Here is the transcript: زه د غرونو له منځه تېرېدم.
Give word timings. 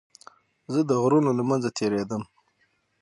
زه 0.73 0.79
د 0.89 0.91
غرونو 1.01 1.31
له 1.37 1.43
منځه 1.49 1.69
تېرېدم. 1.77 2.23